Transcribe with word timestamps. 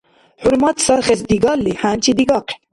ХӀурмат 0.41 0.77
сархес 0.85 1.21
дигалли, 1.29 1.71
хӀянчи 1.81 2.11
дигахъен. 2.17 2.59